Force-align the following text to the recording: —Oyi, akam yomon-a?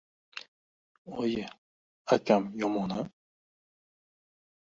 —Oyi, 1.19 1.43
akam 2.13 2.43
yomon-a? 2.59 2.99